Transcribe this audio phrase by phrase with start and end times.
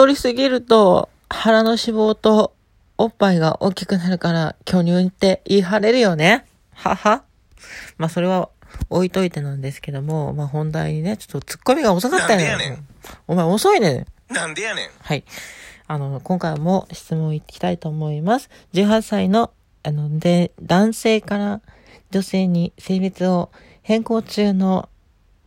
[0.00, 2.54] 太りすぎると腹の脂肪と
[2.96, 6.46] おっぱいが大きくなるから巨乳って言い張れるよね。
[6.72, 7.22] はは。
[7.98, 8.48] まあそれは
[8.88, 12.48] 置いといてなんですけども、まあ本題にね、ちょっと突っ込みが遅かったよ。
[12.48, 12.86] なんでやねん
[13.28, 14.06] お前遅いね。
[14.30, 14.88] なんでやねん。
[15.02, 15.22] はい。
[15.86, 18.48] あの、今回も質問いきたいと思います。
[18.72, 21.60] 18歳の、あの、で、男性から
[22.10, 23.50] 女性に性別を
[23.82, 24.88] 変更中の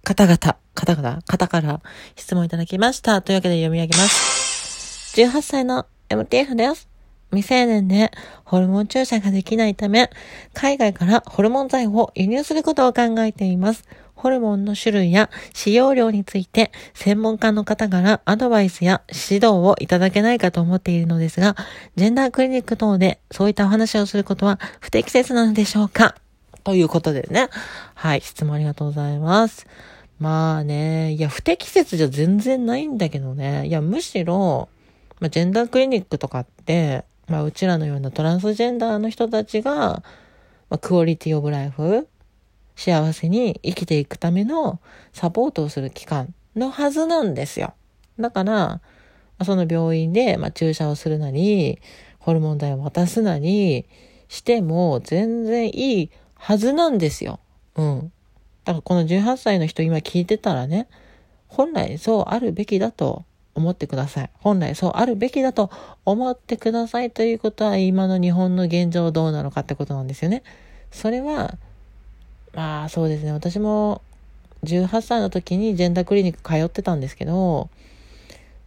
[0.04, 1.81] 方々、方々、方から
[2.16, 3.21] 質問いただきました。
[3.21, 5.20] というわけで読み上げます。
[5.21, 6.88] 18歳の MTF です。
[7.31, 8.11] 未成年で
[8.45, 10.09] ホルモン注射ができないため、
[10.53, 13.85] 海外からホルモン剤を輸入することを考えています。
[14.15, 21.55] ホルモンの種類や使用量について専門家の方からアドバイスや指導をいただけないかと思っているのですが、
[21.95, 26.15] ジェンダークリニック等でそういったお話をすることは不適切なのでしょうか？
[26.63, 27.49] ということでね。
[27.95, 29.67] はい、質問ありがとうございます。
[30.23, 33.68] まあね、いや、不適切じゃ全然ないんだけどね。
[33.68, 34.70] いや、むしろ、
[35.20, 40.02] まあ、ジェンダークリニックとかって、まあ、うちらのようなトランスジェンダーの人たちが、
[40.70, 42.07] まあ、クオリティオブライフ、
[42.77, 44.80] 幸せに生きていくための
[45.12, 47.74] サポートをする機関のはずなんですよ。
[48.18, 48.80] だから、
[49.40, 51.80] まその病院で、まあ、注射をするなり、
[52.20, 53.85] ホルモン剤を渡すなり
[54.30, 57.41] しても全然いいはずなんですよ。
[57.76, 58.13] うん。
[58.65, 60.87] だからこの18歳の人今聞いてたらね、
[61.47, 63.23] 本来そうあるべきだと
[63.55, 64.29] 思ってください。
[64.39, 65.69] 本来そうあるべきだと
[66.06, 70.44] 思ってくださいということは今の日本の現状どうなのかってことなんですよね。
[70.91, 71.56] それは、
[72.53, 73.31] まあそうですね。
[73.31, 74.01] 私も
[74.63, 77.69] 18歳の時にジェンダークリニック通ってたんですけど、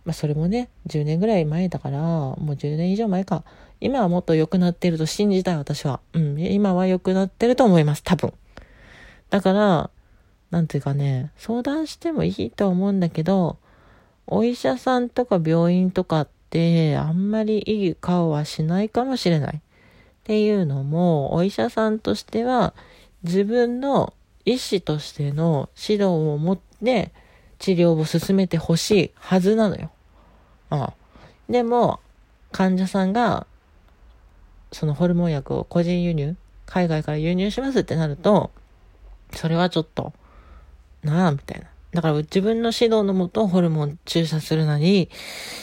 [0.04, 3.44] まあそれもね、10年ぐらい前だから、もう10年以上前か。
[3.80, 6.00] 今はもっと良くなってると信じたい私は。
[6.12, 6.38] うん。
[6.38, 8.02] 今は良くなってると思います。
[8.02, 8.32] 多分。
[9.30, 9.90] だから、
[10.50, 13.58] なんていうかね、相談してもいいと思うんだけど、
[14.26, 19.56] お医者さんとか病院とかってあんまりいい顔はしないかもしれない。
[19.56, 19.60] っ
[20.24, 22.74] ていうのも、お医者さんとしては
[23.22, 24.12] 自分の
[24.44, 27.12] 医師としての指導を持って
[27.58, 29.90] 治療を進めてほしいはずなのよ。
[30.70, 30.92] ああ
[31.48, 32.00] でも、
[32.50, 33.46] 患者さんが
[34.72, 38.50] そのホルモン薬を個人輸入、海外から輸入しますってなると、
[39.32, 40.12] それはちょっと、
[41.02, 41.68] なあ、みたいな。
[41.92, 45.08] だから自分の指導のもとホルモン注射するなり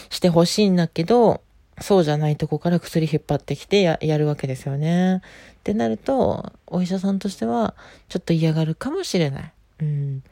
[0.09, 1.41] してほしいんだけど、
[1.79, 5.17] そうじゃないとこから薬引っ張ってきてややるわけですよね。
[5.17, 5.19] っ
[5.63, 7.75] てなると、お医者さんとしては
[8.09, 9.53] ちょっと嫌がるかもしれない。
[9.81, 10.23] うん。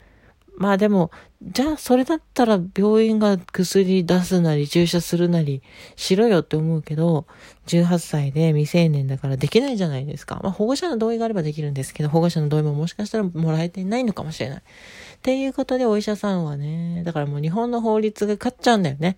[0.62, 1.10] まあでも、
[1.42, 5.60] じゃあそれだったら病院が薬出すなり注射するなり
[5.96, 7.26] しろよって思うけど、
[7.66, 10.38] 18歳で未成年だからできないじゃないですか。
[10.40, 14.58] まあ保護者の同意があればできるんですけど、保護者の同意ももしかしたらもらえてないのかもしれない。
[14.58, 14.62] っ
[15.20, 19.16] ていうことでお医者さんはね、だからもう日本の法律が勝っちゃうんだよね。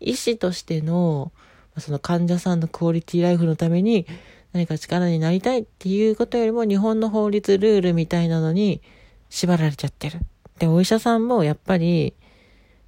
[0.00, 1.30] 医師としての、
[1.78, 4.08] その患者さんのクオリティライフのために
[4.52, 8.82] 何か力になりたいっていうことよりも日本の法律ルールみたいなのに
[9.28, 10.18] 縛られちゃってる。
[10.60, 12.14] で、お医者さんもやっぱり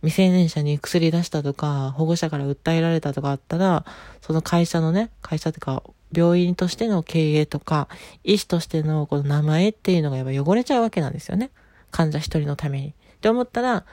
[0.02, 3.84] 未成年者に薬出したとか、保護者から訴えられたとかあったら、
[4.20, 5.82] その会社のね、会社とか
[6.12, 7.88] 病院としての経営とか、
[8.24, 11.50] 医師としてのこの名前っていうのがやっぱ汚れちゃうわけなんですよね。
[11.90, 12.88] 患者一人のために。
[12.88, 13.86] って思ったら、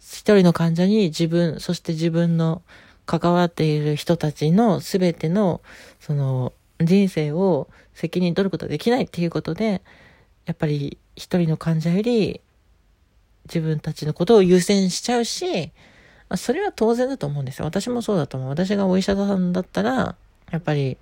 [0.00, 2.62] 一人の患者に自分、そして自分の
[3.04, 5.60] 関わっている人たちのすべての、
[6.00, 9.82] その、人生を責任取ることができないっていうことで、
[10.46, 12.40] やっぱり一人の患者より
[13.48, 15.72] 自分たちのことを優先しちゃうし、
[16.36, 17.64] それは当然だと思うんですよ。
[17.64, 18.48] 私もそうだと思う。
[18.50, 20.14] 私がお医者さんだったら、
[20.50, 20.98] やっぱり、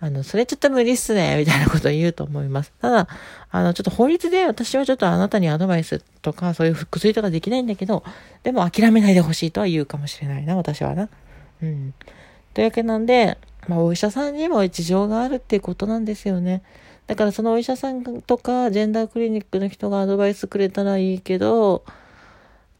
[0.00, 2.72] あの、それちょっと無理っすね、みたいなことを言うと思います。
[2.80, 3.08] ただ、
[3.50, 8.04] あの、ちょっと法律で私はちょっとあなたにアドバイスとか、そういう薬とかできないんだけど、
[8.42, 11.08] でも諦めないでほしいとは言うかもしれないな、私はな。
[11.62, 11.94] うん。
[12.54, 13.38] というわけなんで、
[13.68, 16.62] まあ、お医者さんにも事情があるっていうことなんですよね。
[17.06, 21.84] だからそのお医者さんとか、ジェンダークリニックの人がアドバイスくれたらいいけど、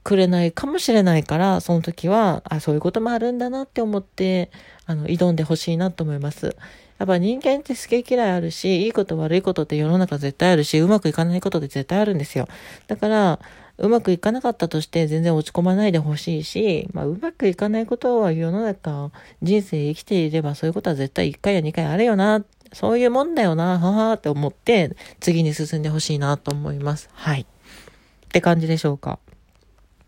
[0.05, 4.51] くれないかもしれないから、その時は、あ、そういうこともあるんだなって思って、
[4.87, 6.57] あの、挑んでほしいなと思います。
[6.99, 12.49] やっぱ人間って好き嫌いあるし、いいこと悪いことって世の中絶対あるし、うまくいかないことって絶対あるんですよ。
[12.87, 13.41] だから、
[13.79, 19.11] うまくいかなかったとして全然落ち込まないでほしいし、まあ、うまくいかないことは世の中、
[19.43, 27.09] 人生生きていればそういうことは絶対1回や2回あるよな、そういうもんだよな、ははって思って、次に進んでほしいなと思います。
[27.13, 27.43] はい。
[27.43, 29.19] って感じでしょうか。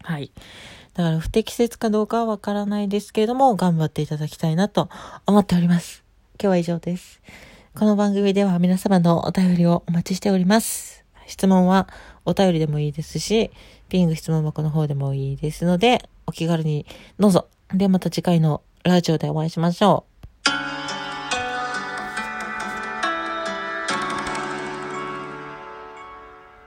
[0.03, 0.31] はい。
[0.95, 4.89] だから不適切かどうかはわからないですけれども、頑張っていただきたいなと
[5.27, 6.05] 思っております。
[6.41, 7.21] 今日は以上です。
[7.75, 11.05] この番組では皆様のお便りをお待ちしております。
[11.27, 11.89] 質問は
[12.25, 13.51] お便りでもいいですし、
[13.89, 16.87] ピング質問箱の方でもいいですので、お気軽に
[17.19, 20.14] どうぞではまた次回のラジオでお会いしましょう。